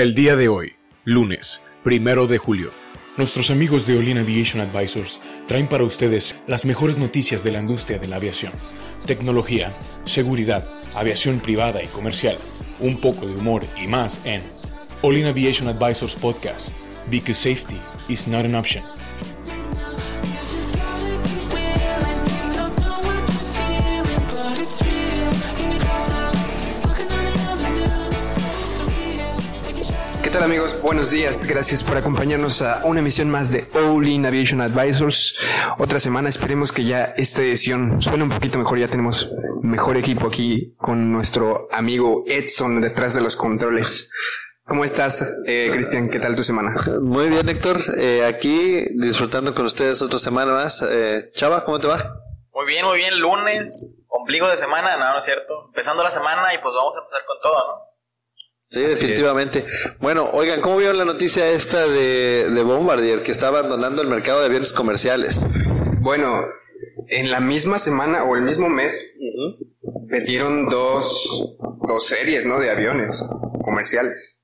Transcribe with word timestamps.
El 0.00 0.14
día 0.14 0.34
de 0.34 0.48
hoy, 0.48 0.72
lunes, 1.04 1.60
primero 1.84 2.26
de 2.26 2.38
julio. 2.38 2.70
Nuestros 3.18 3.50
amigos 3.50 3.86
de 3.86 3.98
Olin 3.98 4.16
Aviation 4.16 4.62
Advisors 4.62 5.20
traen 5.46 5.66
para 5.66 5.84
ustedes 5.84 6.34
las 6.46 6.64
mejores 6.64 6.96
noticias 6.96 7.44
de 7.44 7.52
la 7.52 7.60
industria 7.60 7.98
de 7.98 8.08
la 8.08 8.16
aviación. 8.16 8.50
Tecnología, 9.04 9.70
seguridad, 10.04 10.66
aviación 10.94 11.38
privada 11.38 11.82
y 11.82 11.86
comercial, 11.88 12.38
un 12.78 12.98
poco 12.98 13.26
de 13.26 13.34
humor 13.34 13.62
y 13.76 13.88
más 13.88 14.22
en 14.24 14.40
Olin 15.02 15.26
Aviation 15.26 15.68
Advisors 15.68 16.16
Podcast, 16.16 16.70
because 17.10 17.38
safety 17.38 17.78
is 18.08 18.26
not 18.26 18.46
an 18.46 18.54
option. 18.54 18.82
Buenos 30.90 31.12
días. 31.12 31.46
Gracias 31.46 31.84
por 31.84 31.96
acompañarnos 31.96 32.62
a 32.62 32.82
una 32.84 32.98
emisión 32.98 33.30
más 33.30 33.52
de 33.52 33.64
All 33.74 34.08
In 34.08 34.26
Aviation 34.26 34.60
Advisors. 34.60 35.38
Otra 35.78 36.00
semana. 36.00 36.28
Esperemos 36.28 36.72
que 36.72 36.82
ya 36.82 37.14
esta 37.16 37.42
edición 37.42 38.02
suene 38.02 38.24
un 38.24 38.28
poquito 38.28 38.58
mejor. 38.58 38.76
Ya 38.76 38.88
tenemos 38.88 39.32
mejor 39.62 39.96
equipo 39.96 40.26
aquí 40.26 40.74
con 40.76 41.12
nuestro 41.12 41.68
amigo 41.70 42.24
Edson 42.26 42.80
detrás 42.80 43.14
de 43.14 43.20
los 43.20 43.36
controles. 43.36 44.10
¿Cómo 44.64 44.84
estás, 44.84 45.32
eh, 45.46 45.68
Cristian? 45.70 46.10
¿Qué 46.10 46.18
tal 46.18 46.34
tu 46.34 46.42
semana? 46.42 46.72
Muy 47.02 47.28
bien, 47.28 47.48
Héctor. 47.48 47.76
Eh, 47.96 48.24
aquí 48.24 48.82
disfrutando 48.96 49.54
con 49.54 49.66
ustedes 49.66 50.02
otra 50.02 50.18
semana 50.18 50.54
más. 50.54 50.84
Eh, 50.90 51.30
Chava, 51.34 51.64
¿cómo 51.64 51.78
te 51.78 51.86
va? 51.86 52.16
Muy 52.52 52.66
bien, 52.66 52.84
muy 52.84 52.96
bien. 52.96 53.16
Lunes, 53.16 54.04
ombligo 54.08 54.48
de 54.48 54.56
semana, 54.56 54.96
no, 54.96 55.12
no 55.12 55.18
es 55.18 55.24
cierto. 55.24 55.66
Empezando 55.66 56.02
la 56.02 56.10
semana 56.10 56.52
y 56.52 56.58
pues 56.58 56.74
vamos 56.74 56.96
a 56.96 56.98
empezar 56.98 57.20
con 57.28 57.36
todo, 57.40 57.58
¿no? 57.68 57.89
Sí, 58.70 58.80
definitivamente. 58.80 59.64
Bueno, 59.98 60.30
oigan, 60.32 60.60
¿cómo 60.60 60.76
vieron 60.76 60.96
la 60.96 61.04
noticia 61.04 61.50
esta 61.50 61.88
de, 61.88 62.50
de 62.50 62.62
Bombardier 62.62 63.20
que 63.22 63.32
está 63.32 63.48
abandonando 63.48 64.00
el 64.00 64.08
mercado 64.08 64.40
de 64.40 64.46
aviones 64.46 64.72
comerciales? 64.72 65.40
Bueno, 66.00 66.44
en 67.08 67.32
la 67.32 67.40
misma 67.40 67.80
semana 67.80 68.22
o 68.22 68.36
el 68.36 68.42
mismo 68.42 68.68
mes 68.68 69.10
vendieron 70.06 70.68
dos, 70.68 71.56
dos 71.86 72.06
series, 72.06 72.46
¿no? 72.46 72.60
De 72.60 72.70
aviones 72.70 73.24
comerciales. 73.64 74.38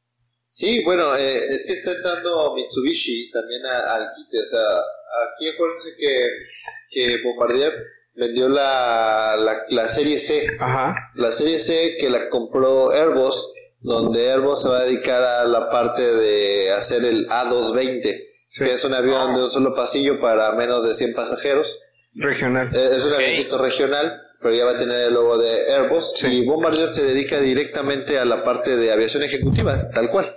Sí, 0.48 0.82
bueno, 0.84 1.14
eh, 1.14 1.36
es 1.36 1.64
que 1.64 1.74
está 1.74 1.92
entrando 1.92 2.54
Mitsubishi 2.56 3.30
también 3.30 3.62
al 3.64 4.08
quite. 4.16 4.38
O 4.42 4.46
sea, 4.46 4.60
aquí 5.34 5.48
acuérdense 5.50 5.90
que, 5.96 6.28
que 6.90 7.22
Bombardier 7.22 7.72
vendió 8.14 8.48
la, 8.48 9.36
la, 9.38 9.62
la 9.68 9.88
serie 9.88 10.18
C. 10.18 10.56
Ajá. 10.58 10.96
La 11.14 11.30
serie 11.30 11.58
C 11.58 11.96
que 12.00 12.10
la 12.10 12.28
compró 12.28 12.90
Airbus, 12.90 13.52
donde 13.86 14.32
Airbus 14.32 14.62
se 14.62 14.68
va 14.68 14.80
a 14.80 14.82
dedicar 14.82 15.22
a 15.22 15.44
la 15.44 15.70
parte 15.70 16.02
de 16.02 16.72
hacer 16.72 17.04
el 17.04 17.28
A220, 17.28 18.02
que 18.58 18.72
es 18.72 18.84
un 18.84 18.92
avión 18.94 19.36
de 19.36 19.44
un 19.44 19.50
solo 19.50 19.72
pasillo 19.74 20.20
para 20.20 20.50
menos 20.52 20.84
de 20.84 20.92
100 20.92 21.14
pasajeros. 21.14 21.78
Regional. 22.16 22.68
Eh, 22.76 22.90
Es 22.96 23.04
un 23.04 23.14
avioncito 23.14 23.58
regional, 23.58 24.20
pero 24.42 24.54
ya 24.56 24.64
va 24.64 24.72
a 24.72 24.76
tener 24.76 25.06
el 25.06 25.14
logo 25.14 25.38
de 25.38 25.72
Airbus. 25.72 26.14
Sí. 26.16 26.26
Y 26.26 26.46
Bombardier 26.46 26.90
se 26.90 27.04
dedica 27.04 27.38
directamente 27.38 28.18
a 28.18 28.24
la 28.24 28.42
parte 28.42 28.76
de 28.76 28.92
aviación 28.92 29.22
ejecutiva, 29.22 29.78
tal 29.92 30.10
cual. 30.10 30.34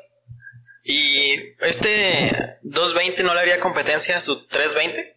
Y 0.84 1.34
este 1.62 2.60
220 2.62 3.24
no 3.24 3.34
le 3.34 3.40
haría 3.40 3.60
competencia 3.60 4.18
a 4.18 4.22
su 4.22 4.46
320. 4.46 5.16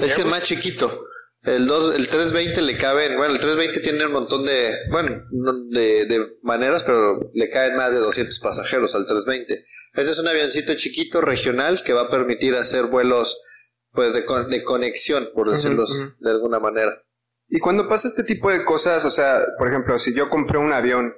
Este 0.00 0.20
es 0.20 0.26
más 0.26 0.44
chiquito. 0.44 1.06
El, 1.44 1.66
dos, 1.66 1.94
el 1.94 2.08
320 2.08 2.62
le 2.62 2.76
caben, 2.78 3.16
bueno, 3.16 3.34
el 3.34 3.40
320 3.40 3.80
tiene 3.80 4.06
un 4.06 4.12
montón 4.12 4.44
de, 4.46 4.70
bueno, 4.90 5.22
no- 5.30 5.64
de, 5.70 6.06
de 6.06 6.36
maneras, 6.42 6.82
pero 6.84 7.30
le 7.34 7.50
caen 7.50 7.76
más 7.76 7.92
de 7.92 7.98
200 7.98 8.40
pasajeros 8.40 8.94
al 8.94 9.04
320. 9.06 9.54
Este 9.94 10.10
es 10.10 10.18
un 10.18 10.28
avioncito 10.28 10.74
chiquito, 10.74 11.20
regional, 11.20 11.82
que 11.84 11.92
va 11.92 12.02
a 12.02 12.10
permitir 12.10 12.54
hacer 12.54 12.86
vuelos, 12.86 13.42
pues, 13.92 14.14
de, 14.14 14.24
con- 14.24 14.48
de 14.48 14.64
conexión, 14.64 15.28
por 15.34 15.50
decirlo 15.50 15.84
de 16.18 16.30
alguna 16.30 16.60
manera. 16.60 17.02
Y 17.48 17.58
cuando 17.60 17.88
pasa 17.88 18.08
este 18.08 18.24
tipo 18.24 18.50
de 18.50 18.64
cosas, 18.64 19.04
o 19.04 19.10
sea, 19.10 19.44
por 19.58 19.68
ejemplo, 19.68 19.98
si 19.98 20.14
yo 20.14 20.30
compré 20.30 20.58
un 20.58 20.72
avión, 20.72 21.14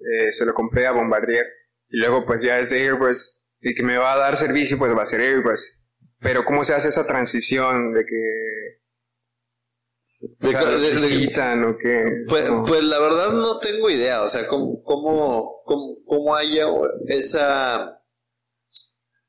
eh, 0.00 0.32
se 0.32 0.44
lo 0.44 0.54
compré 0.54 0.86
a 0.88 0.92
Bombardier, 0.92 1.46
y 1.88 1.98
luego 1.98 2.26
pues 2.26 2.42
ya 2.42 2.58
es 2.58 2.70
de 2.70 2.80
Airbus, 2.82 3.38
y 3.60 3.74
que 3.76 3.84
me 3.84 3.96
va 3.96 4.12
a 4.14 4.18
dar 4.18 4.36
servicio, 4.36 4.76
pues 4.76 4.92
va 4.96 5.02
a 5.04 5.06
ser 5.06 5.20
Airbus. 5.20 5.78
Pero 6.18 6.44
¿cómo 6.44 6.64
se 6.64 6.74
hace 6.74 6.88
esa 6.88 7.06
transición 7.06 7.94
de 7.94 8.04
que 8.04 8.81
De 10.22 10.48
o 10.48 10.50
sea, 10.52 10.64
de- 10.64 10.78
de- 11.00 11.08
quitan 11.26 11.64
o 11.64 11.76
que... 11.76 12.00
Pues, 12.28 12.48
no? 12.48 12.64
pues 12.64 12.84
la 12.84 13.00
verdad 13.00 13.32
no 13.32 13.58
tengo 13.58 13.90
idea, 13.90 14.22
o 14.22 14.28
sea, 14.28 14.46
cómo, 14.46 14.80
cómo, 14.84 15.62
cómo, 15.64 15.96
cómo 16.06 16.34
haya 16.36 16.66
esa 17.08 17.98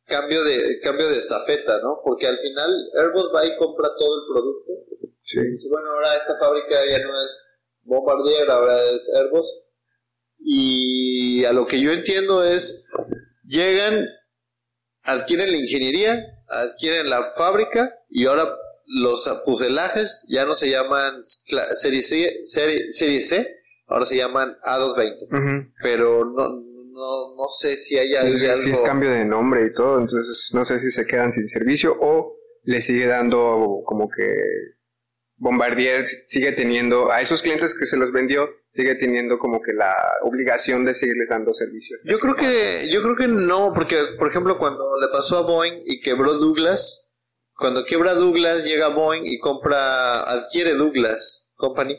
cambio 0.05 0.43
de, 0.43 0.79
cambio 0.81 1.09
de 1.09 1.17
estafeta, 1.17 1.79
¿no? 1.81 1.99
Porque 2.03 2.27
al 2.27 2.37
final 2.37 2.89
Airbus 2.99 3.31
va 3.33 3.43
y 3.45 3.57
compra 3.57 3.89
todo 3.97 4.15
el 4.19 4.33
producto. 4.33 4.71
Sí. 5.23 5.39
Y 5.39 5.51
dice, 5.51 5.67
bueno, 5.69 5.89
ahora 5.89 6.15
esta 6.15 6.37
fábrica 6.37 6.75
ya 6.91 6.99
no 6.99 7.09
es 7.19 7.47
Bombardier, 7.81 8.49
ahora 8.51 8.77
es 8.91 9.09
Airbus. 9.15 9.47
Y 10.39 11.43
a 11.45 11.53
lo 11.53 11.65
que 11.65 11.79
yo 11.81 11.91
entiendo 11.91 12.43
es, 12.43 12.85
llegan, 13.45 14.05
adquieren 15.01 15.51
la 15.51 15.57
ingeniería, 15.57 16.23
adquieren 16.47 17.09
la 17.09 17.31
fábrica 17.31 17.97
y 18.09 18.25
ahora 18.27 18.53
los 18.93 19.27
fuselajes 19.43 20.25
ya 20.29 20.45
no 20.45 20.53
se 20.53 20.69
llaman 20.69 21.23
serie 21.23 22.03
C, 22.03 22.41
serie, 22.43 22.91
serie 22.91 23.21
C 23.21 23.59
ahora 23.87 24.05
se 24.05 24.17
llaman 24.17 24.57
A220. 24.63 25.27
Ujú. 25.29 25.71
Pero 25.81 26.25
no, 26.25 26.49
no, 26.49 27.35
no 27.35 27.49
sé 27.49 27.77
si 27.77 27.97
haya 27.97 28.21
Entonces, 28.21 28.49
algo... 28.49 28.61
si 28.61 28.69
es 28.71 28.81
cambio 28.81 29.09
de 29.09 29.25
nombre 29.25 29.67
y 29.67 29.71
todo, 29.71 29.99
entonces 29.99 30.51
no 30.53 30.63
sé 30.63 30.79
si 30.79 30.91
se 30.91 31.05
quedan 31.05 31.31
sin 31.31 31.47
servicio 31.47 31.95
o 31.99 32.37
le 32.63 32.81
sigue 32.81 33.07
dando 33.07 33.81
como 33.85 34.09
que 34.09 34.31
Bombardier 35.35 36.07
sigue 36.07 36.53
teniendo, 36.53 37.11
a 37.11 37.19
esos 37.19 37.41
clientes 37.41 37.77
que 37.77 37.85
se 37.85 37.97
los 37.97 38.11
vendió, 38.13 38.49
sigue 38.69 38.95
teniendo 38.95 39.37
como 39.39 39.61
que 39.61 39.73
la 39.73 39.93
obligación 40.23 40.85
de 40.85 40.93
seguirles 40.93 41.29
dando 41.29 41.53
servicios. 41.53 42.01
Yo 42.05 42.19
creo 42.19 42.35
que, 42.35 42.89
yo 42.89 43.01
creo 43.01 43.15
que 43.15 43.27
no, 43.27 43.73
porque 43.73 43.97
por 44.17 44.29
ejemplo 44.29 44.57
cuando 44.57 44.97
le 45.01 45.07
pasó 45.09 45.39
a 45.39 45.41
Boeing 45.41 45.81
y 45.83 45.99
quebró 45.99 46.33
Douglas, 46.33 47.12
cuando 47.63 47.85
quiebra 47.85 48.13
Douglas 48.13 48.65
llega 48.65 48.89
Boeing 48.89 49.21
y 49.23 49.39
compra, 49.39 50.21
adquiere 50.23 50.73
Douglas 50.73 51.49
Company 51.55 51.95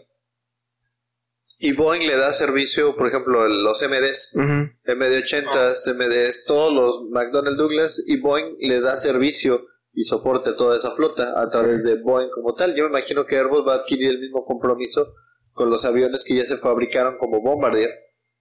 y 1.58 1.72
Boeing 1.72 2.06
le 2.06 2.18
da 2.18 2.34
servicio, 2.34 2.94
por 2.94 3.08
ejemplo, 3.08 3.48
los 3.48 3.82
MDs, 3.82 4.32
Ujú. 4.34 4.68
MD80s, 4.84 5.94
MDs, 5.94 6.44
todos 6.44 6.70
los 6.74 7.08
McDonnell 7.08 7.56
Douglas 7.56 8.04
y 8.06 8.20
Boeing 8.20 8.56
le 8.58 8.82
da 8.82 8.98
servicio 8.98 9.64
y 9.94 10.04
soporte 10.04 10.50
a 10.50 10.56
toda 10.56 10.76
esa 10.76 10.90
flota 10.90 11.40
a 11.40 11.48
través 11.48 11.82
de 11.82 12.02
Boeing 12.02 12.28
como 12.28 12.52
tal. 12.52 12.74
Yo 12.74 12.84
me 12.84 12.90
imagino 12.90 13.24
que 13.24 13.38
Airbus 13.38 13.66
va 13.66 13.76
a 13.76 13.78
adquirir 13.78 14.10
el 14.10 14.20
mismo 14.20 14.44
compromiso 14.44 15.14
con 15.52 15.70
los 15.70 15.86
aviones 15.86 16.26
que 16.26 16.36
ya 16.36 16.44
se 16.44 16.58
fabricaron 16.58 17.16
como 17.16 17.40
Bombardier 17.40 17.88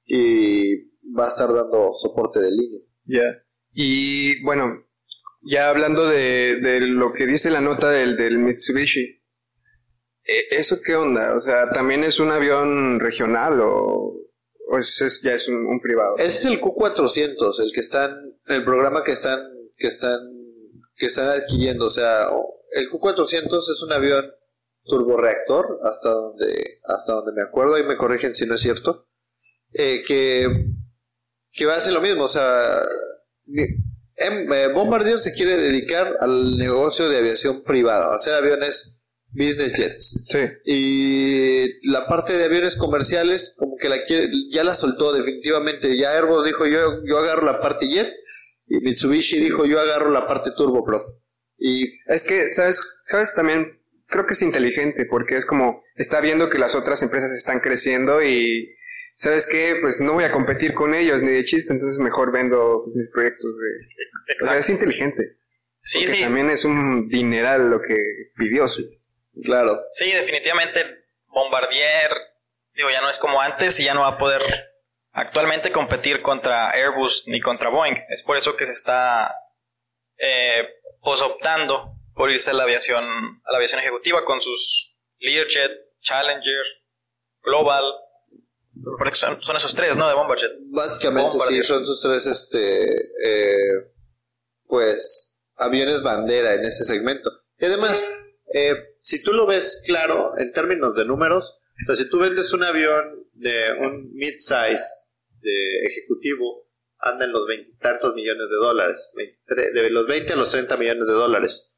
y 0.04 0.92
va 1.18 1.24
a 1.24 1.30
estar 1.30 1.48
dando 1.48 1.94
soporte 1.94 2.42
de 2.42 2.52
línea. 2.52 2.82
Ya. 3.06 3.44
Y 3.72 4.44
bueno, 4.44 4.84
ya 5.46 5.70
hablando 5.70 6.08
de, 6.08 6.58
de 6.62 6.80
lo 6.82 7.14
que 7.14 7.26
dice 7.26 7.52
la 7.52 7.62
nota 7.62 7.90
del, 7.90 8.16
del 8.16 8.40
Mitsubishi, 8.40 9.24
eh, 10.26 10.48
¿eso 10.52 10.80
qué 10.84 10.96
onda? 10.96 11.36
O 11.38 11.42
sea, 11.42 11.70
¿también 11.72 12.04
es 12.04 12.20
un 12.20 12.32
avión 12.32 13.00
regional 13.00 13.60
o, 13.62 14.16
o 14.68 14.78
es, 14.78 15.22
ya 15.22 15.34
es 15.34 15.48
un, 15.50 15.80
privado? 15.82 16.16
Ese 16.16 16.26
es 16.26 16.46
el 16.46 16.62
Q400, 16.62 17.62
el 17.62 17.72
que 17.74 17.82
están, 17.82 18.40
el 18.48 18.64
programa 18.64 19.04
que 19.04 19.12
están, 19.12 19.42
que 19.76 19.88
están, 19.88 20.20
que 20.96 21.08
están 21.08 21.28
adquiriendo. 21.30 21.86
O 21.86 21.90
sea, 21.90 22.28
el 22.72 22.90
Q400 22.90 23.58
es 23.58 23.84
un 23.86 23.92
avión 23.92 24.32
turborreactor, 24.86 25.80
hasta 25.84 26.10
donde, 26.10 26.80
hasta 26.86 27.14
donde 27.14 27.34
me 27.34 27.42
acuerdo, 27.42 27.78
y 27.78 27.84
me 27.84 27.98
corrigen 27.98 28.34
si 28.34 28.46
no 28.46 28.56
es 28.56 28.62
cierto, 28.62 29.08
eh, 29.74 30.04
que, 30.08 30.68
que 31.52 31.66
va 31.66 31.74
a 31.74 31.78
hacer 31.78 31.94
lo 31.94 32.02
mismo. 32.02 32.24
O 32.24 32.30
sea, 32.30 32.80
Bombardier 34.74 35.20
se 35.20 35.34
quiere 35.34 35.58
dedicar 35.58 36.18
al 36.20 36.58
negocio 36.58 37.10
de 37.10 37.18
aviación 37.18 37.64
privada, 37.64 38.14
hacer 38.14 38.36
aviones 38.36 39.00
business 39.34 39.78
jets. 39.78 40.26
Sí. 40.28 40.40
Y 40.66 41.90
la 41.92 42.08
parte 42.08 42.34
de 42.34 42.46
aviones 42.46 42.76
comerciales, 42.76 43.56
como 43.58 43.76
que 43.78 43.90
la 43.90 44.04
quiere, 44.04 44.30
ya 44.50 44.64
la 44.64 44.76
soltó 44.76 45.14
definitivamente. 45.14 45.98
Ya 45.98 46.12
Airbus 46.12 46.46
dijo, 46.46 46.66
yo, 46.66 47.04
yo 47.06 47.18
agarro 47.18 47.46
la 47.46 47.60
parte 47.60 47.88
jet. 47.88 48.14
Y 48.68 48.78
Mitsubishi 48.80 49.40
dijo, 49.40 49.66
yo 49.66 49.80
agarro 49.80 50.10
la 50.10 50.28
parte 50.28 50.52
turboprop. 50.56 51.04
Y 51.58 52.00
Es 52.08 52.24
que, 52.24 52.52
¿sabes? 52.52 52.82
¿Sabes 53.06 53.34
también? 53.36 53.80
Creo 54.08 54.26
que 54.26 54.34
es 54.34 54.42
inteligente 54.42 55.06
porque 55.10 55.38
es 55.38 55.46
como, 55.46 55.82
está 55.96 56.22
viendo 56.22 56.50
que 56.50 56.60
las 56.60 56.76
otras 56.76 57.02
empresas 57.02 57.32
están 57.32 57.60
creciendo 57.62 58.22
y, 58.22 58.76
¿sabes 59.14 59.48
qué? 59.48 59.78
Pues 59.82 60.00
no 60.02 60.14
voy 60.14 60.24
a 60.24 60.32
competir 60.32 60.74
con 60.74 60.94
ellos 60.94 61.22
ni 61.22 61.32
de 61.32 61.44
chiste, 61.44 61.74
entonces 61.74 62.00
mejor 62.00 62.32
vendo 62.32 62.86
mis 62.94 63.10
proyectos 63.12 63.56
de... 63.58 64.36
O 64.42 64.46
sea, 64.46 64.58
es 64.58 64.70
inteligente. 64.70 65.38
Sí, 65.82 66.00
Porque 66.00 66.16
sí. 66.16 66.24
también 66.24 66.50
es 66.50 66.64
un 66.66 67.10
dineral 67.10 67.70
lo 67.70 67.82
que 67.82 67.98
pidió. 68.38 68.68
sí. 68.70 68.90
claro, 69.44 69.74
Sí, 69.92 70.12
definitivamente 70.12 71.06
Bombardier, 71.28 72.12
digo, 72.74 72.90
ya 72.90 73.02
no 73.02 73.10
es 73.10 73.20
como 73.20 73.42
antes 73.42 73.80
y 73.80 73.86
ya 73.86 73.94
no 73.94 74.02
va 74.02 74.10
a 74.10 74.18
poder 74.18 74.42
actualmente 75.12 75.72
competir 75.72 76.22
contra 76.22 76.72
Airbus 76.72 77.28
ni 77.28 77.42
contra 77.42 77.70
Boeing. 77.70 77.98
Es 78.10 78.24
por 78.24 78.38
eso 78.38 78.56
que 78.56 78.66
se 78.66 78.72
está 78.72 79.36
eh, 80.18 80.70
pues 81.02 81.22
optando 81.22 81.98
por 82.16 82.30
irse 82.30 82.52
a 82.52 82.54
la 82.54 82.64
aviación, 82.64 83.04
a 83.04 83.52
la 83.52 83.58
aviación 83.58 83.82
ejecutiva 83.82 84.24
con 84.24 84.42
sus 84.42 84.96
Learjet, 85.20 85.72
Challenger, 86.02 86.64
Global. 87.42 87.84
Porque 88.82 89.16
Son, 89.16 89.42
son 89.42 89.56
esos 89.56 89.76
tres, 89.76 89.98
¿no? 89.98 90.08
De 90.08 90.16
Bombardier. 90.16 90.58
Básicamente 90.66 91.38
sí, 91.48 91.62
son 91.64 91.86
sus 91.86 92.02
tres, 92.02 92.26
este, 92.26 92.96
eh, 93.24 93.92
pues, 94.66 95.42
aviones 95.56 96.02
bandera 96.02 96.56
en 96.56 96.66
ese 96.66 96.84
segmento. 96.84 97.32
Y 97.60 97.66
además, 97.66 98.04
eh, 98.54 98.96
si 99.00 99.22
tú 99.22 99.34
lo 99.34 99.46
ves 99.46 99.84
claro 99.86 100.38
en 100.38 100.52
términos 100.52 100.96
de 100.96 101.06
números, 101.06 101.46
o 101.84 101.86
sea, 101.86 101.96
si 101.96 102.10
tú 102.10 102.20
vendes 102.20 102.52
un 102.54 102.64
avión 102.64 103.28
de 103.34 103.74
un 103.80 104.14
mid-size 104.14 105.06
de 105.42 105.86
ejecutivo, 105.86 106.68
anda 106.98 107.26
en 107.26 107.34
los 107.34 107.48
veintitantos 107.48 108.16
millones 108.16 108.48
de 108.50 108.56
dólares, 108.56 109.12
23 109.16 109.74
de 109.74 109.90
los 109.90 110.08
20 110.08 110.34
a 110.34 110.36
los 110.36 110.50
30 110.50 110.78
millones 110.78 111.08
de 111.08 111.14
dólares. 111.14 111.76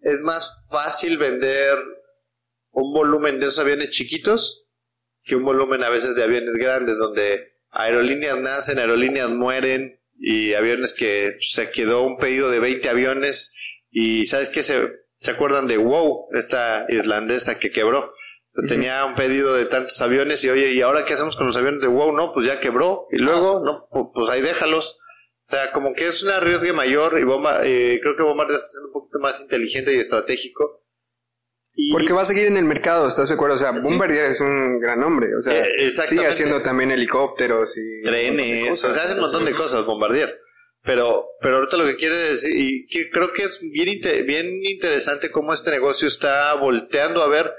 Es 0.00 0.20
más 0.20 0.68
fácil 0.70 1.18
vender 1.18 1.76
un 2.70 2.92
volumen 2.92 3.40
de 3.40 3.46
esos 3.46 3.58
aviones 3.58 3.90
chiquitos 3.90 4.65
que 5.26 5.36
un 5.36 5.44
volumen 5.44 5.82
a 5.84 5.90
veces 5.90 6.14
de 6.16 6.22
aviones 6.22 6.52
grandes 6.54 6.96
donde 6.98 7.52
aerolíneas 7.70 8.38
nacen, 8.38 8.78
aerolíneas 8.78 9.28
mueren 9.30 10.00
y 10.18 10.54
aviones 10.54 10.94
que 10.94 11.36
se 11.40 11.70
quedó 11.70 12.02
un 12.02 12.16
pedido 12.16 12.50
de 12.50 12.60
20 12.60 12.88
aviones 12.88 13.52
y 13.90 14.24
sabes 14.26 14.48
qué 14.48 14.62
se, 14.62 14.90
se 15.16 15.30
acuerdan 15.32 15.66
de 15.66 15.76
WOW, 15.78 16.28
esta 16.34 16.86
islandesa 16.88 17.58
que 17.58 17.70
quebró. 17.70 18.12
Entonces, 18.48 18.68
Tenía 18.78 19.04
un 19.04 19.14
pedido 19.14 19.54
de 19.54 19.66
tantos 19.66 20.00
aviones 20.00 20.42
y 20.44 20.48
oye, 20.48 20.72
¿y 20.72 20.80
ahora 20.80 21.04
qué 21.04 21.12
hacemos 21.12 21.36
con 21.36 21.46
los 21.46 21.56
aviones 21.58 21.82
de 21.82 21.88
WOW? 21.88 22.12
No, 22.16 22.32
pues 22.32 22.46
ya 22.46 22.58
quebró 22.60 23.06
y 23.10 23.18
luego, 23.18 23.62
no, 23.64 23.86
pu- 23.90 24.12
pues 24.14 24.30
ahí 24.30 24.40
déjalos. 24.40 25.00
O 25.46 25.50
sea, 25.50 25.70
como 25.72 25.92
que 25.92 26.06
es 26.06 26.22
un 26.22 26.30
arriesgue 26.30 26.72
mayor 26.72 27.18
y 27.20 27.24
Bomba, 27.24 27.60
eh, 27.64 27.98
creo 28.02 28.16
que 28.16 28.22
Bombardier 28.22 28.56
está 28.56 28.68
siendo 28.68 28.88
un 28.88 28.92
poquito 28.94 29.18
más 29.18 29.40
inteligente 29.42 29.94
y 29.94 29.98
estratégico. 29.98 30.82
Y, 31.78 31.92
Porque 31.92 32.14
va 32.14 32.22
a 32.22 32.24
seguir 32.24 32.46
en 32.46 32.56
el 32.56 32.64
mercado, 32.64 33.06
¿estás 33.06 33.28
de 33.28 33.34
acuerdo? 33.34 33.56
O 33.56 33.58
sea, 33.58 33.70
Bombardier 33.72 34.24
es 34.24 34.40
un 34.40 34.80
gran 34.80 35.02
hombre. 35.02 35.28
O 35.38 35.42
sea, 35.42 35.62
Eh, 35.62 35.90
sigue 35.90 36.26
haciendo 36.26 36.62
también 36.62 36.90
helicópteros 36.90 37.76
y... 37.76 38.02
trenes, 38.02 38.82
o 38.82 38.90
sea, 38.90 39.02
hace 39.04 39.14
un 39.14 39.20
montón 39.20 39.44
de 39.44 39.52
cosas 39.52 39.84
Bombardier. 39.84 40.40
Pero, 40.82 41.26
pero 41.40 41.56
ahorita 41.56 41.76
lo 41.76 41.84
que 41.84 41.96
quiere 41.96 42.14
decir, 42.16 42.50
y 42.56 42.86
que 42.86 43.10
creo 43.10 43.30
que 43.32 43.42
es 43.42 43.60
bien, 43.60 44.00
bien 44.26 44.64
interesante 44.64 45.30
cómo 45.30 45.52
este 45.52 45.70
negocio 45.70 46.08
está 46.08 46.54
volteando 46.54 47.22
a 47.22 47.28
ver 47.28 47.52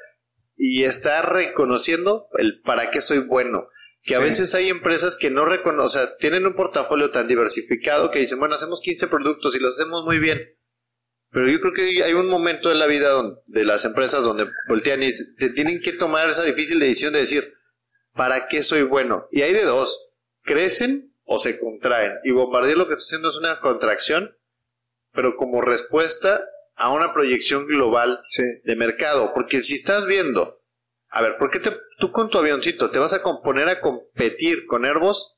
y 0.56 0.84
está 0.86 1.22
reconociendo 1.22 2.28
el 2.40 2.62
para 2.62 2.90
qué 2.90 3.02
soy 3.02 3.20
bueno. 3.20 3.68
Que 4.02 4.16
a 4.16 4.20
Sí. 4.20 4.24
veces 4.24 4.56
hay 4.56 4.70
empresas 4.70 5.18
que 5.18 5.30
no 5.30 5.46
reconocen, 5.46 5.86
o 5.86 5.90
sea, 5.90 6.16
tienen 6.18 6.46
un 6.48 6.56
portafolio 6.56 7.12
tan 7.12 7.28
diversificado 7.28 8.10
que 8.12 8.20
dicen, 8.20 8.40
bueno, 8.40 8.56
hacemos 8.56 8.80
15 8.82 9.08
productos 9.08 9.56
y 9.56 9.60
los 9.60 9.78
hacemos 9.78 10.06
muy 10.06 10.20
bien. 10.20 10.40
Pero 11.38 11.50
yo 11.52 11.60
creo 11.60 11.74
que 11.74 12.04
hay 12.04 12.14
un 12.14 12.30
momento 12.30 12.72
en 12.72 12.80
la 12.80 12.88
vida 12.88 13.10
donde- 13.10 13.40
de 13.46 13.64
las 13.64 13.86
empresas 13.86 14.24
donde 14.24 14.48
voltean 14.68 15.04
y 15.04 15.14
se- 15.14 15.52
tienen 15.52 15.80
que 15.82 15.94
tomar 15.94 16.28
esa 16.28 16.42
difícil 16.44 16.80
decisión 16.80 17.14
de 17.14 17.20
decir, 17.20 17.54
¿para 18.16 18.48
qué 18.48 18.64
soy 18.64 18.82
bueno? 18.82 19.28
Y 19.32 19.44
hay 19.44 19.54
de 19.54 19.64
dos, 19.64 20.10
crecen 20.42 21.16
o 21.26 21.38
se 21.38 21.60
contraen. 21.60 22.14
Y 22.24 22.32
Bombardier 22.32 22.76
lo 22.76 22.88
que 22.88 22.96
está 22.96 23.04
haciendo 23.04 23.30
es 23.30 23.36
una 23.36 23.60
contracción, 23.60 24.36
pero 25.14 25.36
como 25.38 25.62
respuesta 25.62 26.44
a 26.76 26.90
una 26.92 27.14
proyección 27.14 27.68
global 27.68 28.20
Sí. 28.32 28.42
de 28.64 28.76
mercado. 28.76 29.32
Porque 29.36 29.62
si 29.62 29.76
estás 29.76 30.08
viendo, 30.08 30.64
a 31.10 31.22
ver, 31.22 31.38
¿por 31.38 31.52
qué 31.52 31.60
te, 31.60 31.70
tú 32.00 32.12
con 32.12 32.32
tu 32.32 32.40
avioncito 32.40 32.90
te 32.90 32.98
vas 32.98 33.14
a 33.14 33.22
com- 33.22 33.44
poner 33.44 33.70
a 33.70 33.80
competir 33.80 34.66
con 34.66 34.86
Airbus? 34.86 35.36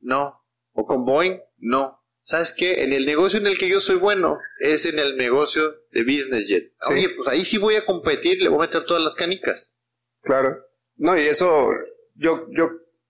No. 0.00 0.44
¿O 0.72 0.84
con 0.84 1.04
Boeing? 1.04 1.38
No. 1.58 1.97
¿Sabes 2.28 2.52
qué? 2.52 2.82
En 2.82 2.92
el 2.92 3.06
negocio 3.06 3.38
en 3.38 3.46
el 3.46 3.56
que 3.56 3.70
yo 3.70 3.80
soy 3.80 3.96
bueno 3.96 4.38
es 4.58 4.84
en 4.84 4.98
el 4.98 5.16
negocio 5.16 5.62
de 5.92 6.02
business 6.02 6.46
jet. 6.46 6.74
Sí. 6.78 6.92
Oye, 6.92 7.08
pues 7.16 7.26
ahí 7.26 7.42
sí 7.42 7.56
voy 7.56 7.76
a 7.76 7.86
competir, 7.86 8.42
le 8.42 8.50
voy 8.50 8.58
a 8.58 8.66
meter 8.66 8.84
todas 8.84 9.02
las 9.02 9.14
canicas. 9.14 9.78
Claro. 10.20 10.62
No, 10.96 11.16
y 11.16 11.22
eso, 11.22 11.70
yo, 12.16 12.46
yo 12.50 12.68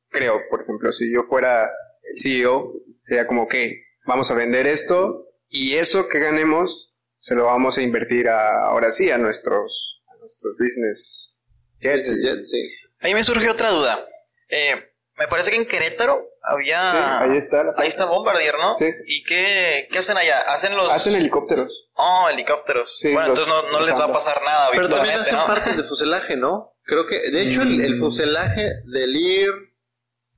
creo, 0.09 0.38
por 0.49 0.62
ejemplo, 0.62 0.93
si 0.93 1.12
yo 1.12 1.25
fuera 1.25 1.65
el 1.65 2.17
CEO, 2.17 2.75
sería 3.03 3.26
como 3.26 3.49
que 3.49 3.87
vamos 4.06 4.31
a 4.31 4.37
vender 4.37 4.69
esto 4.69 5.26
y 5.49 5.75
eso 5.75 6.09
que 6.09 6.21
ganemos 6.21 6.94
se 7.17 7.35
lo 7.35 7.47
vamos 7.47 7.76
a 7.76 7.82
invertir 7.82 8.29
a, 8.29 8.69
ahora 8.69 8.93
sí 8.93 9.11
a 9.11 9.19
nuestros, 9.19 10.00
a 10.06 10.17
nuestros 10.21 10.56
business 10.56 11.37
jets. 11.81 12.09
Business 12.09 12.25
jet, 12.25 12.44
sí. 12.44 12.71
Ahí 13.00 13.14
me 13.14 13.25
surge 13.25 13.50
otra 13.50 13.73
duda. 13.73 14.06
Eh, 14.49 14.76
me 15.19 15.29
parece 15.29 15.50
que 15.50 15.56
en 15.56 15.67
Querétaro 15.67 16.23
había... 16.43 16.91
Sí, 16.91 16.97
ahí 17.31 17.37
está 17.37 17.65
la 17.65 17.75
Ahí 17.76 17.88
está 17.88 18.05
Bombardier, 18.06 18.55
¿no? 18.61 18.75
Sí. 18.75 18.87
¿Y 19.06 19.25
qué, 19.25 19.88
qué 19.91 19.99
hacen 19.99 20.17
allá? 20.17 20.41
Hacen 20.53 20.76
los... 20.76 20.93
Hacen 20.93 21.15
helicópteros. 21.17 21.69
Oh, 21.94 22.29
helicópteros. 22.31 22.97
Sí, 22.99 23.12
bueno, 23.12 23.29
los- 23.31 23.38
entonces 23.41 23.53
no, 23.70 23.73
no 23.73 23.85
les 23.87 23.99
va 24.00 24.05
a 24.05 24.12
pasar 24.12 24.41
nada 24.43 24.69
Pero 24.73 24.88
también 24.88 25.15
hacen 25.17 25.37
¿no? 25.37 25.47
partes 25.47 25.76
de 25.76 25.82
fuselaje, 25.82 26.37
¿no? 26.37 26.75
Creo 26.85 27.06
que, 27.06 27.17
de 27.31 27.43
hecho, 27.43 27.62
el, 27.62 27.81
el 27.81 27.94
Mm. 27.97 27.99
fuselaje 27.99 28.62
del 28.87 29.15
IR, 29.17 29.50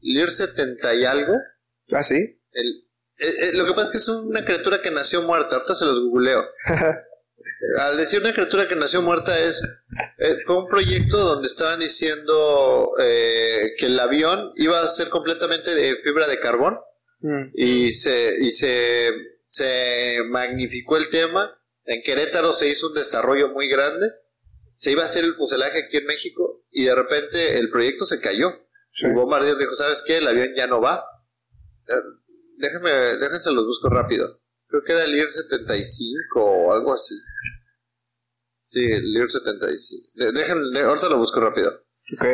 IR 0.01 0.31
70 0.31 0.95
y 0.95 1.05
algo, 1.05 1.35
Ah, 1.93 2.03
sí. 2.03 2.15
el, 2.53 2.69
eh, 3.19 3.25
eh, 3.27 3.51
lo 3.55 3.67
que 3.67 3.73
pasa 3.73 3.85
es 3.85 3.91
que 3.91 3.99
es 3.99 4.09
una 4.09 4.45
criatura 4.45 4.81
que 4.83 4.91
nació 4.91 5.23
muerta, 5.23 5.57
ahorita 5.57 5.75
se 5.75 5.85
los 5.85 6.01
googleo. 6.01 6.43
Al 7.81 7.97
decir 7.99 8.21
una 8.23 8.33
criatura 8.33 8.67
que 8.67 8.75
nació 8.75 9.03
muerta 9.03 9.39
es, 9.39 9.63
eh, 10.19 10.37
fue 10.47 10.57
un 10.57 10.67
proyecto 10.67 11.19
donde 11.19 11.47
estaban 11.47 11.79
diciendo 11.79 12.93
eh, 12.99 13.40
que 13.81 13.87
el 13.87 13.99
avión 13.99 14.53
iba 14.57 14.81
a 14.81 14.87
ser 14.89 15.09
completamente 15.09 15.75
de 15.75 15.97
fibra 16.05 16.29
de 16.29 16.39
carbón 16.39 16.79
Mm. 17.23 17.51
y 17.55 17.93
se 17.93 18.35
y 18.41 18.51
se, 18.51 19.11
se 19.47 20.19
magnificó 20.31 20.97
el 20.97 21.11
tema. 21.11 21.55
En 21.85 22.01
Querétaro 22.03 22.53
se 22.55 22.69
hizo 22.69 22.89
un 22.89 22.95
desarrollo 22.95 23.49
muy 23.51 23.69
grande. 23.69 24.07
Se 24.75 24.93
iba 24.93 25.03
a 25.03 25.07
hacer 25.07 25.25
el 25.25 25.35
fuselaje 25.35 25.81
aquí 25.85 25.99
en 25.99 26.07
México 26.07 26.65
y 26.71 26.85
de 26.85 26.95
repente 26.95 27.59
el 27.59 27.69
proyecto 27.71 28.07
se 28.07 28.21
cayó. 28.21 28.49
Sí. 28.89 29.07
Y 29.07 29.11
Bombardier 29.13 29.57
dijo, 29.59 29.75
¿sabes 29.75 30.03
qué? 30.07 30.17
El 30.19 30.29
avión 30.29 30.51
ya 30.57 30.67
no 30.67 30.81
va. 30.81 31.05
Eh, 31.89 31.93
déjenme, 32.57 32.91
déjense 32.91 33.53
los 33.53 33.67
busco 33.67 33.89
rápido. 33.91 34.41
Creo 34.69 34.83
que 34.83 34.93
era 34.93 35.05
el 35.05 35.15
IR 35.15 35.31
75 35.31 36.41
o 36.43 36.73
algo 36.73 36.95
así. 36.95 37.17
Sí, 38.63 38.85
el 38.85 39.15
IR 39.17 39.29
75. 39.29 40.09
De- 40.15 40.33
Dejen, 40.33 40.71
de- 40.73 40.81
ahorita 40.81 41.09
lo 41.11 41.19
busco 41.19 41.39
rápido. 41.41 41.71
Ok. 42.15 42.25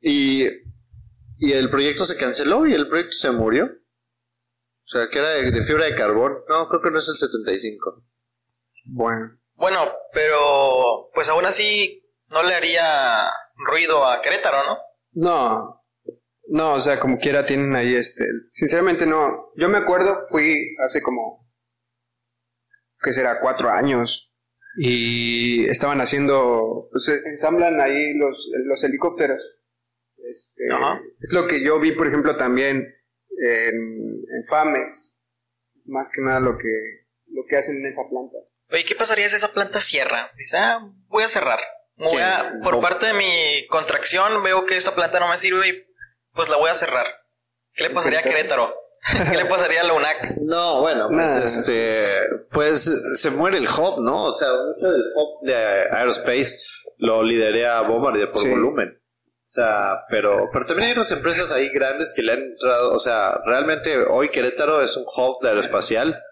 Y, 0.00 0.46
y 1.40 1.52
el 1.52 1.70
proyecto 1.70 2.04
se 2.04 2.16
canceló 2.16 2.66
y 2.66 2.74
el 2.74 2.88
proyecto 2.88 3.12
se 3.12 3.32
murió. 3.32 3.64
O 3.64 4.86
sea, 4.86 5.08
que 5.10 5.18
era 5.18 5.30
de, 5.30 5.50
de 5.50 5.64
fibra 5.64 5.86
de 5.86 5.94
carbón. 5.94 6.38
No, 6.48 6.68
creo 6.68 6.80
que 6.80 6.90
no 6.90 6.98
es 6.98 7.08
el 7.08 7.14
75. 7.14 8.04
Bueno. 8.84 9.38
Bueno, 9.54 9.92
pero 10.12 11.10
pues 11.12 11.28
aún 11.28 11.44
así 11.44 12.02
no 12.28 12.42
le 12.42 12.54
haría 12.54 13.28
ruido 13.56 14.06
a 14.06 14.22
Querétaro, 14.22 14.58
¿no? 14.64 14.78
No, 15.12 15.80
no, 16.50 16.72
o 16.72 16.80
sea, 16.80 16.98
como 16.98 17.18
quiera 17.18 17.46
tienen 17.46 17.76
ahí 17.76 17.94
este. 17.94 18.24
Sinceramente 18.50 19.06
no. 19.06 19.52
Yo 19.54 19.68
me 19.68 19.78
acuerdo, 19.78 20.26
fui 20.30 20.74
hace 20.84 21.00
como. 21.00 21.48
que 23.00 23.12
será? 23.12 23.40
Cuatro 23.40 23.70
años. 23.70 24.34
Y 24.76 25.64
estaban 25.68 26.00
haciendo. 26.00 26.88
Pues 26.90 27.08
ensamblan 27.24 27.80
ahí 27.80 28.14
los, 28.14 28.48
los 28.64 28.82
helicópteros. 28.82 29.38
Ajá. 30.72 31.00
Es 31.20 31.32
lo 31.32 31.46
que 31.46 31.64
yo 31.64 31.78
vi, 31.80 31.92
por 31.92 32.06
ejemplo, 32.06 32.36
también 32.36 32.76
en, 33.30 33.74
en 33.74 34.46
FAMEX. 34.48 35.18
Más 35.86 36.08
que 36.14 36.20
nada 36.22 36.40
lo 36.40 36.56
que, 36.58 37.06
lo 37.28 37.42
que 37.48 37.56
hacen 37.56 37.76
en 37.76 37.86
esa 37.86 38.02
planta. 38.10 38.36
Oye, 38.70 38.84
¿qué 38.84 38.94
pasaría 38.94 39.28
si 39.28 39.36
esa 39.36 39.52
planta 39.52 39.80
cierra? 39.80 40.30
Dice, 40.36 40.56
ah, 40.58 40.80
voy 41.08 41.24
a 41.24 41.28
cerrar. 41.28 41.58
Me 41.96 42.04
voy 42.06 42.14
Sí. 42.16 42.20
a- 42.22 42.54
por 42.62 42.80
parte 42.80 43.06
de 43.06 43.14
mi 43.14 43.66
contracción 43.68 44.42
veo 44.42 44.64
que 44.66 44.76
esta 44.76 44.94
planta 44.94 45.18
no 45.20 45.28
me 45.28 45.38
sirve 45.38 45.68
y 45.68 45.84
pues 46.34 46.48
la 46.48 46.56
voy 46.56 46.70
a 46.70 46.74
cerrar. 46.74 47.06
¿Qué 47.74 47.84
le 47.84 47.90
pasaría 47.90 48.20
a 48.20 48.22
Querétaro? 48.22 48.74
¿Qué 49.30 49.36
le 49.36 49.46
pasaría 49.46 49.80
a 49.80 49.84
la 49.84 49.94
UNAC? 49.94 50.36
No, 50.42 50.80
bueno, 50.80 51.08
pues 51.08 51.16
Nah. 51.18 51.38
este, 51.44 52.04
pues 52.52 52.90
se 53.14 53.30
muere 53.30 53.56
el 53.56 53.64
hub, 53.66 54.00
¿no? 54.02 54.24
O 54.24 54.32
sea, 54.32 54.48
mucho 54.66 54.92
del 54.92 55.02
hub 55.16 55.40
de 55.46 55.54
aerospace 55.54 56.58
lo 56.98 57.22
liderea 57.22 57.80
Bombardier 57.82 58.30
por 58.30 58.42
Sí. 58.42 58.50
volumen. 58.50 58.99
O 59.50 59.52
sea, 59.52 60.04
pero, 60.08 60.48
pero 60.52 60.64
también 60.64 60.86
hay 60.86 60.92
otras 60.92 61.10
empresas 61.10 61.50
ahí 61.50 61.70
grandes 61.70 62.12
que 62.14 62.22
le 62.22 62.34
han 62.34 62.40
entrado, 62.40 62.92
o 62.92 63.00
sea, 63.00 63.36
realmente 63.44 63.96
hoy 64.08 64.28
Querétaro 64.28 64.80
es 64.80 64.96
un 64.96 65.02
hub 65.02 65.42
de 65.42 65.48
aeroespacial 65.48 66.22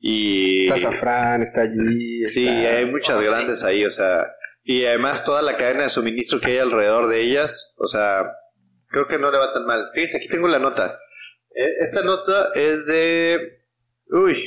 y... 0.00 0.66
Está 0.66 0.90
Safran, 0.90 1.42
está 1.42 1.60
allí. 1.60 2.24
Sí, 2.24 2.48
hay 2.48 2.86
muchas 2.86 3.20
grandes 3.20 3.62
ahí, 3.62 3.84
o 3.84 3.90
sea, 3.90 4.26
y 4.64 4.84
además 4.84 5.22
toda 5.22 5.42
la 5.42 5.56
cadena 5.56 5.84
de 5.84 5.90
suministro 5.90 6.40
que 6.40 6.48
hay 6.48 6.58
alrededor 6.58 7.06
de 7.06 7.20
ellas, 7.20 7.72
o 7.76 7.86
sea, 7.86 8.32
creo 8.88 9.06
que 9.06 9.18
no 9.18 9.30
le 9.30 9.38
va 9.38 9.52
tan 9.52 9.64
mal. 9.64 9.90
Fíjense, 9.94 10.16
aquí 10.16 10.26
tengo 10.26 10.48
la 10.48 10.58
nota. 10.58 10.98
Eh, 11.54 11.72
Esta 11.82 12.02
nota 12.02 12.50
es 12.56 12.84
de, 12.88 13.62
uy, 14.08 14.42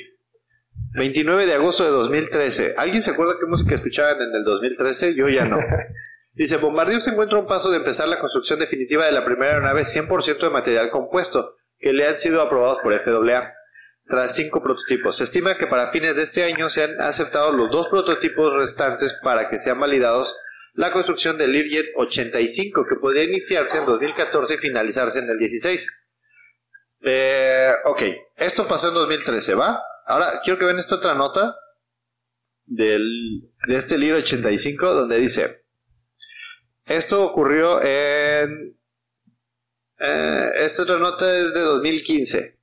29 0.96 1.46
de 1.46 1.54
agosto 1.54 1.86
de 1.86 1.92
2013. 1.92 2.74
¿Alguien 2.76 3.02
se 3.02 3.12
acuerda 3.12 3.36
qué 3.40 3.46
música 3.46 3.76
escuchaban 3.76 4.22
en 4.22 4.36
el 4.36 4.44
2013? 4.44 5.16
Yo 5.16 5.30
ya 5.30 5.46
no. 5.46 5.58
Dice, 6.40 6.56
Bombardier 6.56 7.02
se 7.02 7.10
encuentra 7.10 7.38
un 7.38 7.46
paso 7.46 7.70
de 7.70 7.76
empezar 7.76 8.08
la 8.08 8.18
construcción 8.18 8.60
definitiva 8.60 9.06
de 9.06 9.12
la 9.12 9.26
primera 9.26 9.56
aeronave 9.56 9.82
100% 9.82 10.40
de 10.40 10.50
material 10.50 10.90
compuesto, 10.90 11.58
que 11.78 11.92
le 11.92 12.08
han 12.08 12.18
sido 12.18 12.42
aprobados 12.42 12.80
por 12.82 12.94
FAA. 12.98 13.54
Tras 14.06 14.36
cinco 14.36 14.64
prototipos, 14.64 15.18
se 15.18 15.26
estima 15.26 15.58
que 15.58 15.68
para 15.68 15.92
fines 15.92 16.16
de 16.16 16.24
este 16.24 16.46
año 16.46 16.70
se 16.70 16.86
han 16.86 17.02
aceptado 17.02 17.52
los 17.52 17.70
dos 17.70 17.90
prototipos 17.90 18.54
restantes 18.54 19.16
para 19.22 19.50
que 19.50 19.60
sean 19.60 19.82
validados 19.82 20.40
la 20.76 20.92
construcción 20.92 21.38
del 21.38 21.52
Learjet 21.52 21.88
85, 21.98 22.86
que 22.88 22.96
podría 22.96 23.26
iniciarse 23.26 23.80
en 23.80 23.86
2014 23.86 24.54
y 24.54 24.58
finalizarse 24.60 25.20
en 25.20 25.30
el 25.30 25.38
16. 25.38 25.92
Eh, 27.02 27.74
ok, 27.84 28.02
esto 28.38 28.66
pasó 28.66 28.88
en 28.88 28.94
2013, 28.94 29.56
¿va? 29.56 29.84
Ahora 30.06 30.28
quiero 30.42 30.58
que 30.58 30.64
vean 30.64 30.80
esta 30.80 30.96
otra 30.96 31.16
nota 31.16 31.58
del, 32.66 33.52
de 33.68 33.76
este 33.76 33.98
libro 33.98 34.20
85 34.20 34.94
donde 34.94 35.18
dice, 35.18 35.59
esto 36.90 37.24
ocurrió 37.24 37.82
en... 37.82 38.78
Eh, 40.00 40.50
esta 40.60 40.84
es 40.84 41.54
de 41.54 41.62
2015. 41.62 42.60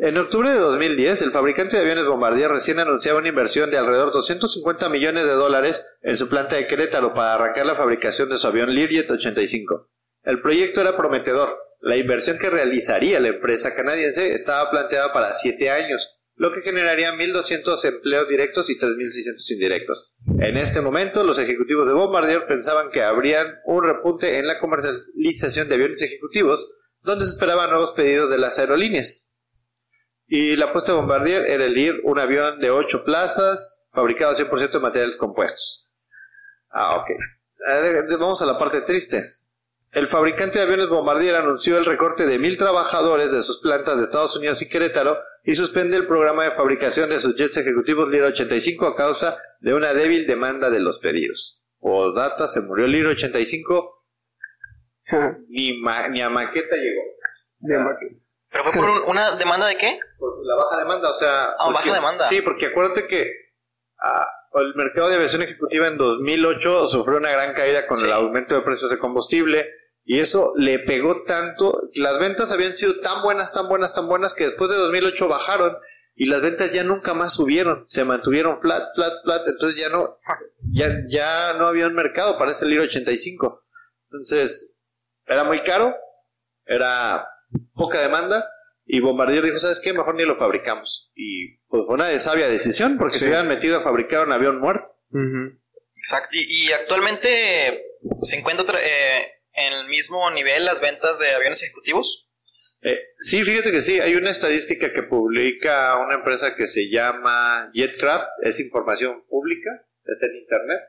En 0.00 0.16
octubre 0.16 0.50
de 0.50 0.58
2010, 0.58 1.22
el 1.22 1.32
fabricante 1.32 1.76
de 1.76 1.82
aviones 1.82 2.06
Bombardier 2.06 2.50
recién 2.50 2.78
anunciaba 2.78 3.18
una 3.18 3.28
inversión 3.28 3.68
de 3.68 3.78
alrededor 3.78 4.08
de 4.08 4.18
250 4.18 4.88
millones 4.90 5.24
de 5.24 5.32
dólares 5.32 5.88
en 6.02 6.16
su 6.16 6.28
planta 6.28 6.56
de 6.56 6.66
Querétaro 6.66 7.12
para 7.14 7.34
arrancar 7.34 7.66
la 7.66 7.74
fabricación 7.74 8.28
de 8.28 8.38
su 8.38 8.46
avión 8.46 8.72
Learjet 8.72 9.10
85. 9.10 9.90
El 10.22 10.40
proyecto 10.40 10.82
era 10.82 10.96
prometedor. 10.96 11.58
La 11.80 11.96
inversión 11.96 12.38
que 12.38 12.50
realizaría 12.50 13.18
la 13.18 13.28
empresa 13.28 13.74
canadiense 13.74 14.32
estaba 14.32 14.70
planteada 14.70 15.12
para 15.12 15.32
7 15.32 15.70
años, 15.70 16.17
lo 16.38 16.52
que 16.52 16.62
generaría 16.62 17.12
1.200 17.12 17.84
empleos 17.84 18.28
directos 18.28 18.70
y 18.70 18.78
3.600 18.78 19.50
indirectos. 19.50 20.14
En 20.38 20.56
este 20.56 20.80
momento, 20.80 21.24
los 21.24 21.38
ejecutivos 21.38 21.86
de 21.86 21.94
Bombardier 21.94 22.46
pensaban 22.46 22.90
que 22.90 23.02
habrían 23.02 23.58
un 23.64 23.82
repunte 23.82 24.38
en 24.38 24.46
la 24.46 24.60
comercialización 24.60 25.68
de 25.68 25.74
aviones 25.74 26.00
ejecutivos, 26.00 26.64
donde 27.02 27.24
se 27.24 27.32
esperaban 27.32 27.70
nuevos 27.70 27.90
pedidos 27.90 28.30
de 28.30 28.38
las 28.38 28.58
aerolíneas. 28.58 29.30
Y 30.26 30.54
la 30.56 30.66
apuesta 30.66 30.92
de 30.92 30.98
Bombardier 30.98 31.44
era 31.46 31.64
el 31.64 31.76
ir 31.76 32.00
un 32.04 32.20
avión 32.20 32.60
de 32.60 32.70
8 32.70 33.04
plazas, 33.04 33.80
fabricado 33.92 34.34
100% 34.34 34.70
de 34.70 34.78
materiales 34.78 35.16
compuestos. 35.16 35.90
Ah, 36.70 36.98
ok. 36.98 37.08
Vamos 38.20 38.42
a 38.42 38.46
la 38.46 38.58
parte 38.58 38.82
triste. 38.82 39.24
El 39.92 40.06
fabricante 40.06 40.58
de 40.58 40.64
aviones 40.64 40.88
Bombardier 40.88 41.34
anunció 41.34 41.78
el 41.78 41.86
recorte 41.86 42.26
de 42.26 42.38
mil 42.38 42.58
trabajadores 42.58 43.32
de 43.32 43.42
sus 43.42 43.60
plantas 43.62 43.96
de 43.96 44.04
Estados 44.04 44.36
Unidos 44.36 44.60
y 44.60 44.68
Querétaro 44.68 45.16
y 45.44 45.54
suspende 45.56 45.96
el 45.96 46.06
programa 46.06 46.44
de 46.44 46.50
fabricación 46.50 47.08
de 47.08 47.18
sus 47.18 47.36
jets 47.36 47.56
ejecutivos 47.56 48.10
Lira 48.10 48.26
85 48.26 48.86
a 48.86 48.94
causa 48.94 49.38
de 49.60 49.72
una 49.72 49.94
débil 49.94 50.26
demanda 50.26 50.68
de 50.68 50.80
los 50.80 50.98
pedidos. 50.98 51.64
Por 51.80 52.14
data, 52.14 52.48
se 52.48 52.60
murió 52.60 52.86
Lira 52.86 53.10
85, 53.10 54.04
ni, 55.48 55.80
ni 56.10 56.20
a 56.20 56.28
maqueta 56.28 56.76
llegó. 56.76 57.02
¿Pero 58.50 58.64
fue 58.64 58.72
por 58.72 58.90
una 59.08 59.36
demanda 59.36 59.68
de 59.68 59.78
qué? 59.78 59.98
Por 60.18 60.44
la 60.44 60.54
baja 60.54 60.78
demanda, 60.80 61.10
o 61.10 61.14
sea... 61.14 61.44
Ah, 61.58 61.70
baja 61.72 61.94
demanda. 61.94 62.26
Sí, 62.26 62.42
porque 62.42 62.66
acuérdate 62.66 63.06
que 63.06 63.30
ah, 64.02 64.26
el 64.54 64.74
mercado 64.74 65.08
de 65.08 65.16
aviación 65.16 65.42
ejecutiva 65.42 65.86
en 65.86 65.96
2008 65.96 66.88
sufrió 66.88 67.16
una 67.16 67.30
gran 67.30 67.54
caída 67.54 67.86
con 67.86 68.04
el 68.04 68.12
aumento 68.12 68.54
de 68.54 68.62
precios 68.62 68.90
de 68.90 68.98
combustible 68.98 69.77
y 70.10 70.20
eso 70.20 70.54
le 70.56 70.78
pegó 70.78 71.22
tanto, 71.24 71.82
las 71.96 72.18
ventas 72.18 72.50
habían 72.50 72.74
sido 72.74 72.98
tan 73.00 73.22
buenas, 73.22 73.52
tan 73.52 73.68
buenas, 73.68 73.92
tan 73.92 74.08
buenas 74.08 74.32
que 74.32 74.44
después 74.44 74.70
de 74.70 74.76
2008 74.76 75.28
bajaron 75.28 75.76
y 76.14 76.24
las 76.30 76.40
ventas 76.40 76.72
ya 76.72 76.82
nunca 76.82 77.12
más 77.12 77.34
subieron, 77.34 77.84
se 77.88 78.06
mantuvieron 78.06 78.58
flat, 78.58 78.88
flat, 78.94 79.12
flat, 79.22 79.42
entonces 79.46 79.78
ya 79.78 79.90
no, 79.90 80.18
ya, 80.72 80.88
ya 81.10 81.58
no 81.58 81.66
había 81.66 81.86
un 81.86 81.94
mercado 81.94 82.38
para 82.38 82.52
ese 82.52 82.64
libro 82.64 82.84
85. 82.84 83.66
Entonces, 84.04 84.76
era 85.26 85.44
muy 85.44 85.60
caro, 85.60 85.94
era 86.64 87.28
poca 87.74 88.00
demanda 88.00 88.48
y 88.86 89.00
Bombardier 89.00 89.44
dijo, 89.44 89.58
¿sabes 89.58 89.78
qué? 89.78 89.92
Mejor 89.92 90.14
ni 90.14 90.24
lo 90.24 90.38
fabricamos. 90.38 91.12
Y 91.14 91.58
pues 91.68 91.84
fue 91.84 91.96
una 91.96 92.06
sabia 92.18 92.48
decisión 92.48 92.96
porque 92.96 93.18
se 93.18 93.26
habían 93.26 93.46
metido 93.46 93.76
a 93.76 93.82
fabricar 93.82 94.26
un 94.26 94.32
avión 94.32 94.58
muerto. 94.58 94.88
Exacto. 95.96 96.30
Y, 96.32 96.72
actualmente 96.72 97.82
se 98.22 98.38
encuentra 98.38 98.78
eh, 98.82 99.37
en 99.58 99.72
el 99.72 99.88
mismo 99.88 100.30
nivel 100.30 100.64
las 100.64 100.80
ventas 100.80 101.18
de 101.18 101.30
aviones 101.30 101.62
ejecutivos? 101.62 102.28
Eh, 102.80 102.96
sí, 103.16 103.42
fíjate 103.42 103.72
que 103.72 103.82
sí, 103.82 104.00
hay 104.00 104.14
una 104.14 104.30
estadística 104.30 104.92
que 104.92 105.02
publica 105.02 105.98
una 105.98 106.14
empresa 106.14 106.54
que 106.54 106.68
se 106.68 106.88
llama 106.88 107.70
Jetcraft, 107.72 108.28
es 108.42 108.60
información 108.60 109.24
pública, 109.28 109.70
está 110.04 110.26
en 110.26 110.36
internet, 110.36 110.80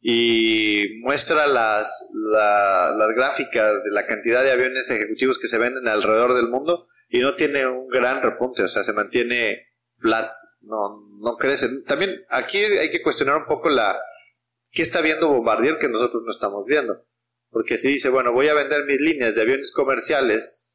y 0.00 1.00
muestra 1.00 1.48
las, 1.48 2.08
las 2.12 3.14
gráficas 3.16 3.82
de 3.82 3.90
la 3.90 4.06
cantidad 4.06 4.44
de 4.44 4.52
aviones 4.52 4.88
ejecutivos 4.88 5.38
que 5.38 5.48
se 5.48 5.58
venden 5.58 5.88
alrededor 5.88 6.34
del 6.34 6.48
mundo 6.48 6.86
y 7.08 7.18
no 7.18 7.34
tiene 7.34 7.66
un 7.66 7.88
gran 7.88 8.22
repunte, 8.22 8.62
o 8.62 8.68
sea, 8.68 8.84
se 8.84 8.92
mantiene 8.92 9.66
flat, 9.98 10.30
no, 10.60 11.08
no 11.20 11.36
crece. 11.36 11.82
También 11.86 12.24
aquí 12.28 12.58
hay 12.58 12.90
que 12.90 13.02
cuestionar 13.02 13.36
un 13.36 13.46
poco 13.46 13.68
la 13.68 14.00
qué 14.70 14.82
está 14.82 15.00
viendo 15.00 15.28
Bombardier 15.28 15.78
que 15.78 15.88
nosotros 15.88 16.22
no 16.24 16.30
estamos 16.30 16.64
viendo. 16.66 17.04
Porque 17.50 17.78
si 17.78 17.88
dice, 17.88 18.08
bueno, 18.08 18.32
voy 18.32 18.48
a 18.48 18.54
vender 18.54 18.84
mis 18.86 19.00
líneas 19.00 19.34
de 19.34 19.42
aviones 19.42 19.72
comerciales 19.72 20.66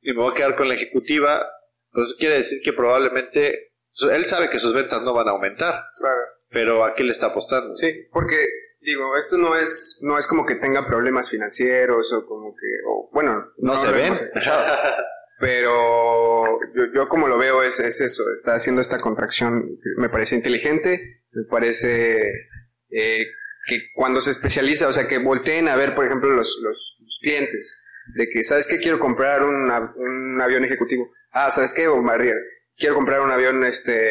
y 0.00 0.12
me 0.12 0.22
voy 0.22 0.32
a 0.32 0.34
quedar 0.34 0.56
con 0.56 0.68
la 0.68 0.74
ejecutiva, 0.74 1.46
pues 1.90 2.14
quiere 2.18 2.36
decir 2.36 2.60
que 2.62 2.72
probablemente 2.72 3.72
él 4.10 4.24
sabe 4.24 4.50
que 4.50 4.58
sus 4.58 4.74
ventas 4.74 5.02
no 5.02 5.14
van 5.14 5.28
a 5.28 5.32
aumentar. 5.32 5.84
Claro. 5.98 6.20
Pero 6.50 6.84
¿a 6.84 6.94
qué 6.94 7.04
le 7.04 7.12
está 7.12 7.28
apostando? 7.28 7.74
Sí, 7.76 8.06
porque 8.12 8.36
digo, 8.80 9.16
esto 9.16 9.38
no 9.38 9.56
es 9.56 9.98
no 10.02 10.18
es 10.18 10.26
como 10.26 10.46
que 10.46 10.56
tenga 10.56 10.86
problemas 10.86 11.30
financieros 11.30 12.12
o 12.12 12.26
como 12.26 12.54
que 12.54 12.66
o, 12.86 13.10
bueno, 13.12 13.52
no, 13.58 13.76
se 13.76 13.90
ven. 13.92 14.12
Pero 15.40 16.46
yo, 16.74 16.84
yo, 16.94 17.08
como 17.08 17.26
lo 17.26 17.36
veo 17.36 17.62
es, 17.62 17.80
es 17.80 18.00
eso, 18.00 18.22
está 18.32 18.54
haciendo 18.54 18.80
esta 18.80 19.00
contracción, 19.00 19.78
me 19.96 20.08
parece 20.08 20.36
inteligente, 20.36 21.24
me 21.32 21.44
parece 21.44 22.20
eh, 22.90 23.26
que 23.66 23.90
cuando 23.94 24.20
se 24.20 24.30
especializa, 24.30 24.88
o 24.88 24.92
sea, 24.92 25.08
que 25.08 25.18
volteen 25.18 25.68
a 25.68 25.76
ver, 25.76 25.94
por 25.94 26.06
ejemplo, 26.06 26.30
los, 26.30 26.60
los, 26.62 26.98
clientes, 27.20 27.80
de 28.14 28.28
que, 28.28 28.42
¿sabes 28.42 28.66
qué? 28.66 28.78
Quiero 28.78 28.98
comprar 28.98 29.42
un, 29.44 29.70
un 29.96 30.40
avión 30.40 30.64
ejecutivo. 30.64 31.10
Ah, 31.30 31.50
¿sabes 31.50 31.72
qué? 31.72 31.88
Bombardier. 31.88 32.36
Quiero 32.76 32.94
comprar 32.94 33.20
un 33.22 33.30
avión 33.30 33.64
este 33.64 34.08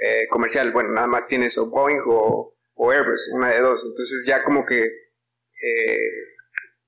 eh, 0.00 0.26
comercial. 0.30 0.72
Bueno, 0.72 0.92
nada 0.92 1.06
más 1.06 1.26
tienes 1.26 1.58
o 1.58 1.70
Boeing 1.70 2.00
o, 2.06 2.56
o, 2.74 2.90
Airbus, 2.90 3.30
una 3.34 3.50
de 3.50 3.60
dos. 3.60 3.80
Entonces 3.84 4.24
ya 4.26 4.42
como 4.42 4.64
que 4.64 4.84
eh, 4.84 6.10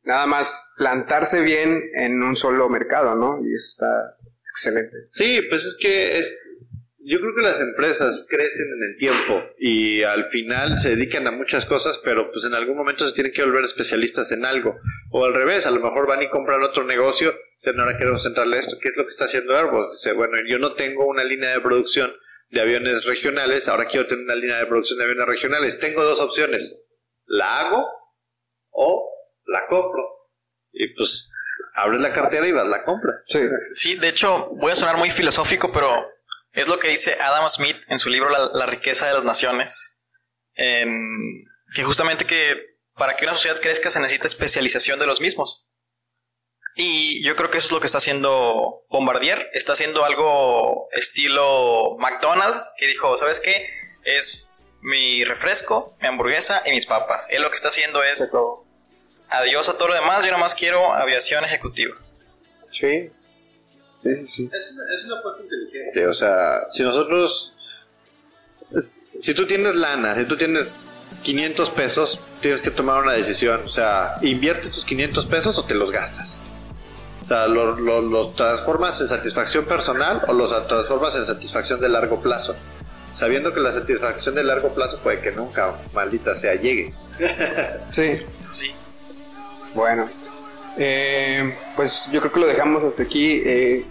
nada 0.04 0.26
más 0.26 0.72
plantarse 0.76 1.42
bien 1.42 1.90
en 1.94 2.22
un 2.22 2.36
solo 2.36 2.68
mercado, 2.68 3.14
¿no? 3.14 3.44
Y 3.44 3.54
eso 3.54 3.66
está 3.68 4.16
excelente. 4.48 4.96
Sí, 5.10 5.40
pues 5.48 5.64
es 5.64 5.76
que 5.80 6.18
es, 6.18 6.38
yo 7.04 7.18
creo 7.18 7.34
que 7.34 7.42
las 7.42 7.60
empresas 7.60 8.24
crecen 8.28 8.66
en 8.76 8.90
el 8.90 8.96
tiempo 8.96 9.42
y 9.58 10.02
al 10.02 10.26
final 10.26 10.78
se 10.78 10.90
dedican 10.90 11.26
a 11.26 11.32
muchas 11.32 11.64
cosas, 11.64 11.98
pero 11.98 12.30
pues 12.30 12.44
en 12.44 12.54
algún 12.54 12.76
momento 12.76 13.06
se 13.06 13.14
tienen 13.14 13.32
que 13.32 13.42
volver 13.42 13.64
especialistas 13.64 14.30
en 14.32 14.44
algo. 14.44 14.76
O 15.10 15.24
al 15.24 15.34
revés, 15.34 15.66
a 15.66 15.70
lo 15.70 15.80
mejor 15.80 16.06
van 16.06 16.22
y 16.22 16.30
compran 16.30 16.62
otro 16.62 16.84
negocio, 16.84 17.34
dicen, 17.56 17.80
ahora 17.80 17.98
queremos 17.98 18.22
centrarle 18.22 18.58
esto, 18.58 18.76
¿qué 18.80 18.88
es 18.88 18.96
lo 18.96 19.04
que 19.04 19.10
está 19.10 19.24
haciendo 19.24 19.56
Airbus? 19.56 19.92
Dice, 19.92 20.12
bueno, 20.12 20.34
yo 20.48 20.58
no 20.58 20.74
tengo 20.74 21.06
una 21.06 21.24
línea 21.24 21.52
de 21.52 21.60
producción 21.60 22.12
de 22.50 22.60
aviones 22.60 23.04
regionales, 23.04 23.68
ahora 23.68 23.86
quiero 23.86 24.06
tener 24.06 24.24
una 24.24 24.34
línea 24.34 24.58
de 24.58 24.66
producción 24.66 24.98
de 24.98 25.04
aviones 25.04 25.26
regionales. 25.26 25.80
Tengo 25.80 26.04
dos 26.04 26.20
opciones, 26.20 26.80
la 27.26 27.60
hago 27.60 27.84
o 28.70 29.10
la 29.46 29.66
compro. 29.66 30.02
Y 30.70 30.94
pues 30.94 31.32
abres 31.74 32.00
la 32.00 32.12
cartera 32.12 32.46
y 32.46 32.52
vas 32.52 32.68
la 32.68 32.84
compras. 32.84 33.24
Sí. 33.26 33.40
sí, 33.72 33.94
de 33.96 34.08
hecho, 34.08 34.50
voy 34.56 34.72
a 34.72 34.74
sonar 34.74 34.98
muy 34.98 35.10
filosófico, 35.10 35.72
pero 35.72 35.90
es 36.52 36.68
lo 36.68 36.78
que 36.78 36.88
dice 36.88 37.16
Adam 37.20 37.48
Smith 37.48 37.76
en 37.88 37.98
su 37.98 38.10
libro 38.10 38.28
La, 38.28 38.66
riqueza 38.66 39.06
de 39.06 39.14
las 39.14 39.24
naciones. 39.24 39.98
que 40.54 41.84
justamente 41.84 42.24
que 42.26 42.72
para 42.94 43.16
que 43.16 43.24
una 43.24 43.34
sociedad 43.34 43.60
crezca 43.60 43.90
se 43.90 44.00
necesita 44.00 44.26
especialización 44.26 44.98
de 44.98 45.06
los 45.06 45.20
mismos. 45.20 45.66
Y 46.74 47.24
yo 47.24 47.36
creo 47.36 47.50
que 47.50 47.58
eso 47.58 47.66
es 47.66 47.72
lo 47.72 47.80
que 47.80 47.86
está 47.86 47.98
haciendo 47.98 48.84
Bombardier. 48.88 49.50
Está 49.52 49.74
haciendo 49.74 50.04
algo 50.04 50.88
estilo 50.92 51.96
McDonald's, 51.98 52.74
que 52.78 52.86
dijo, 52.86 53.16
¿sabes 53.18 53.40
qué? 53.40 53.68
Es 54.04 54.52
mi 54.80 55.24
refresco, 55.24 55.96
mi 56.00 56.08
hamburguesa 56.08 56.62
y 56.64 56.70
mis 56.70 56.86
papas. 56.86 57.26
Él 57.30 57.42
lo 57.42 57.50
que 57.50 57.56
está 57.56 57.68
haciendo 57.68 58.02
es 58.02 58.32
adiós 59.28 59.68
a 59.68 59.78
todo 59.78 59.88
lo 59.88 59.94
demás, 59.94 60.24
yo 60.24 60.30
nada 60.30 60.42
más 60.42 60.54
quiero 60.54 60.92
aviación 60.92 61.44
ejecutiva. 61.44 61.96
Sí, 62.70 63.10
Sí, 64.02 64.16
sí, 64.16 64.26
sí. 64.26 64.50
Es 64.52 64.72
una, 64.72 64.84
es 64.84 65.04
una 65.04 65.42
inteligente. 65.42 66.06
O 66.06 66.12
sea, 66.12 66.60
si 66.70 66.82
nosotros. 66.82 67.54
Si 69.18 69.34
tú 69.34 69.46
tienes 69.46 69.76
lana, 69.76 70.16
si 70.16 70.24
tú 70.24 70.36
tienes 70.36 70.72
500 71.22 71.70
pesos, 71.70 72.20
tienes 72.40 72.62
que 72.62 72.70
tomar 72.70 73.02
una 73.02 73.12
decisión. 73.12 73.62
O 73.64 73.68
sea, 73.68 74.16
¿inviertes 74.22 74.72
tus 74.72 74.84
500 74.84 75.26
pesos 75.26 75.58
o 75.58 75.64
te 75.64 75.74
los 75.74 75.92
gastas? 75.92 76.40
O 77.20 77.24
sea, 77.24 77.46
¿los 77.46 77.78
lo, 77.78 78.30
transformas 78.30 79.00
en 79.00 79.08
satisfacción 79.08 79.64
personal 79.64 80.22
o 80.26 80.32
los 80.32 80.50
transformas 80.66 81.14
en 81.14 81.24
satisfacción 81.24 81.80
de 81.80 81.88
largo 81.88 82.20
plazo? 82.20 82.56
Sabiendo 83.12 83.54
que 83.54 83.60
la 83.60 83.70
satisfacción 83.70 84.34
de 84.34 84.42
largo 84.42 84.74
plazo 84.74 84.98
puede 85.00 85.20
que 85.20 85.30
nunca, 85.30 85.76
maldita 85.92 86.34
sea, 86.34 86.54
llegue. 86.54 86.92
Sí. 87.90 88.16
Eso 88.40 88.52
sí. 88.52 88.74
Bueno, 89.74 90.10
eh, 90.76 91.54
pues 91.76 92.08
yo 92.12 92.20
creo 92.20 92.32
que 92.32 92.40
lo 92.40 92.46
dejamos 92.46 92.84
hasta 92.84 93.02
aquí. 93.02 93.42
Eh, 93.44 93.84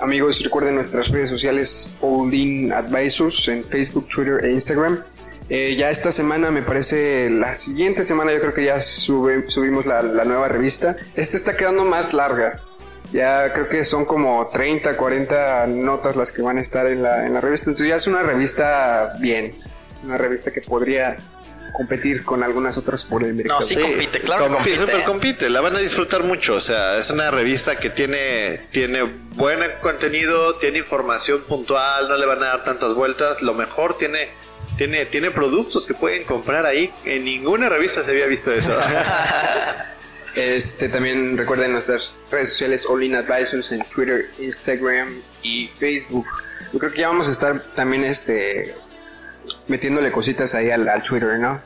amigos, 0.00 0.42
recuerden 0.42 0.74
nuestras 0.74 1.08
redes 1.08 1.28
sociales 1.28 1.96
Holding 2.00 2.72
Advisors 2.72 3.48
en 3.48 3.64
Facebook, 3.64 4.08
Twitter 4.08 4.44
e 4.44 4.52
Instagram. 4.52 5.02
Eh, 5.50 5.76
ya 5.76 5.90
esta 5.90 6.10
semana, 6.10 6.50
me 6.50 6.62
parece, 6.62 7.28
la 7.30 7.54
siguiente 7.54 8.02
semana 8.02 8.32
yo 8.32 8.40
creo 8.40 8.54
que 8.54 8.64
ya 8.64 8.80
subimos 8.80 9.84
la, 9.86 10.02
la 10.02 10.24
nueva 10.24 10.48
revista. 10.48 10.96
Esta 11.14 11.36
está 11.36 11.56
quedando 11.56 11.84
más 11.84 12.14
larga. 12.14 12.60
Ya 13.12 13.52
creo 13.52 13.68
que 13.68 13.84
son 13.84 14.06
como 14.06 14.46
30, 14.48 14.96
40 14.96 15.66
notas 15.68 16.16
las 16.16 16.32
que 16.32 16.42
van 16.42 16.58
a 16.58 16.60
estar 16.60 16.86
en 16.86 17.02
la, 17.02 17.26
en 17.26 17.34
la 17.34 17.40
revista. 17.40 17.70
Entonces 17.70 17.88
ya 17.88 17.96
es 17.96 18.06
una 18.06 18.22
revista 18.22 19.14
bien. 19.20 19.52
Una 20.02 20.16
revista 20.16 20.50
que 20.50 20.60
podría 20.62 21.16
competir 21.74 22.24
con 22.24 22.42
algunas 22.42 22.78
otras 22.78 23.04
por 23.04 23.24
el 23.24 23.34
mercado. 23.34 23.60
No, 23.60 23.66
sí, 23.66 23.74
compite, 23.76 24.20
claro 24.20 24.44
que 24.44 24.50
Compi- 24.50 24.54
compite. 24.56 24.78
super 24.78 25.00
¿eh? 25.00 25.04
compite, 25.04 25.50
la 25.50 25.60
van 25.60 25.76
a 25.76 25.80
disfrutar 25.80 26.22
mucho. 26.22 26.54
O 26.54 26.60
sea, 26.60 26.96
es 26.98 27.10
una 27.10 27.30
revista 27.30 27.76
que 27.76 27.90
tiene, 27.90 28.66
tiene 28.70 29.02
buen 29.34 29.58
contenido, 29.82 30.56
tiene 30.56 30.78
información 30.78 31.42
puntual, 31.44 32.08
no 32.08 32.16
le 32.16 32.26
van 32.26 32.42
a 32.42 32.46
dar 32.46 32.64
tantas 32.64 32.94
vueltas. 32.94 33.42
Lo 33.42 33.54
mejor 33.54 33.98
tiene, 33.98 34.28
tiene, 34.78 35.04
tiene 35.06 35.30
productos 35.32 35.86
que 35.86 35.94
pueden 35.94 36.24
comprar 36.24 36.64
ahí. 36.64 36.92
En 37.04 37.24
ninguna 37.24 37.68
revista 37.68 38.02
se 38.02 38.12
había 38.12 38.26
visto 38.26 38.52
eso. 38.52 38.76
Este 40.36 40.88
también 40.88 41.36
recuerden 41.38 41.70
nuestras 41.72 42.18
redes 42.28 42.48
sociales 42.50 42.86
All 42.88 43.04
In 43.04 43.14
Advisors 43.14 43.70
en 43.70 43.84
Twitter, 43.84 44.28
Instagram 44.40 45.22
y 45.44 45.68
Facebook. 45.68 46.26
Yo 46.72 46.78
creo 46.80 46.90
que 46.92 46.98
ya 46.98 47.06
vamos 47.08 47.28
a 47.28 47.30
estar 47.30 47.60
también 47.76 48.02
este 48.02 48.74
metiéndole 49.68 50.10
cositas 50.12 50.54
ahí 50.54 50.70
al, 50.70 50.88
al 50.88 51.02
Twitter, 51.02 51.38
¿no? 51.38 51.60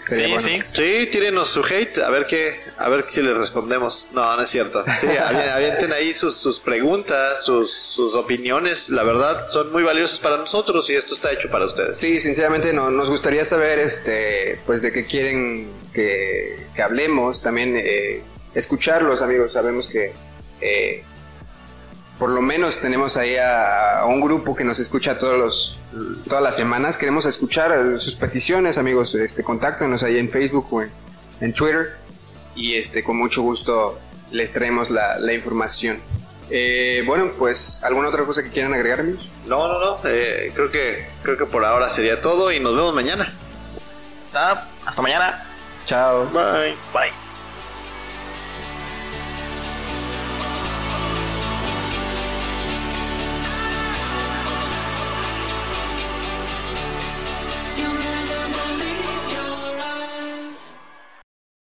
Estaría 0.00 0.38
Sí, 0.38 0.48
bueno. 0.48 0.48
sí. 0.48 0.62
Sí, 1.02 1.08
tírenos 1.12 1.48
su 1.48 1.62
hate, 1.62 1.98
a 1.98 2.08
ver 2.08 2.24
qué, 2.24 2.58
a 2.78 2.88
ver 2.88 3.04
si 3.08 3.20
les 3.22 3.36
respondemos. 3.36 4.08
No, 4.12 4.34
no 4.34 4.42
es 4.42 4.48
cierto. 4.48 4.82
Sí, 4.98 5.06
avi- 5.28 5.50
avienten 5.50 5.92
ahí 5.92 6.12
sus, 6.14 6.36
sus 6.36 6.58
preguntas, 6.58 7.44
sus, 7.44 7.70
sus 7.84 8.14
opiniones. 8.14 8.88
La 8.88 9.02
verdad, 9.02 9.48
son 9.50 9.70
muy 9.72 9.82
valiosos 9.82 10.18
para 10.20 10.38
nosotros 10.38 10.88
y 10.88 10.94
esto 10.94 11.14
está 11.14 11.30
hecho 11.32 11.50
para 11.50 11.66
ustedes. 11.66 11.98
Sí, 11.98 12.18
sinceramente 12.18 12.72
no, 12.72 12.90
nos 12.90 13.10
gustaría 13.10 13.44
saber 13.44 13.78
este 13.78 14.58
pues 14.64 14.80
de 14.80 14.90
qué 14.90 15.04
quieren 15.04 15.70
que, 15.92 16.66
que 16.74 16.82
hablemos, 16.82 17.42
también 17.42 17.74
eh, 17.76 18.22
escucharlos 18.54 19.20
amigos, 19.20 19.52
sabemos 19.52 19.86
que 19.86 20.12
eh, 20.62 21.04
por 22.20 22.30
lo 22.30 22.40
menos 22.42 22.80
tenemos 22.80 23.16
ahí 23.16 23.34
a, 23.36 23.98
a 24.00 24.04
un 24.06 24.20
grupo 24.20 24.54
que 24.54 24.62
nos 24.62 24.78
escucha 24.78 25.18
todos 25.18 25.36
los 25.38 25.78
todas 26.28 26.44
las 26.44 26.54
semanas, 26.54 26.96
queremos 26.96 27.26
escuchar 27.26 27.72
eh, 27.72 27.98
sus 27.98 28.14
peticiones 28.14 28.78
amigos, 28.78 29.14
este 29.16 29.42
contáctenos 29.42 30.04
ahí 30.04 30.18
en 30.18 30.28
Facebook 30.30 30.68
o 30.70 30.82
en, 30.82 30.92
en 31.40 31.52
Twitter 31.52 31.96
y 32.54 32.76
este 32.76 33.02
con 33.02 33.16
mucho 33.16 33.42
gusto 33.42 33.98
les 34.30 34.52
traemos 34.52 34.90
la, 34.90 35.18
la 35.18 35.32
información. 35.32 36.00
Eh, 36.50 37.02
bueno, 37.06 37.30
pues 37.38 37.82
alguna 37.84 38.08
otra 38.08 38.24
cosa 38.24 38.42
que 38.42 38.50
quieran 38.50 38.74
agregar 38.74 39.00
amigos. 39.00 39.28
No, 39.46 39.66
no, 39.66 39.80
no. 39.80 40.00
eh, 40.04 40.52
creo 40.54 40.70
que 40.70 41.08
creo 41.22 41.36
que 41.38 41.46
por 41.46 41.64
ahora 41.64 41.88
sería 41.88 42.20
todo 42.20 42.52
y 42.52 42.60
nos 42.60 42.74
vemos 42.76 42.94
mañana. 42.94 43.32
Hasta 44.86 45.02
mañana. 45.02 45.44
Chao. 45.86 46.26
Bye. 46.26 46.76
Bye. 46.92 47.29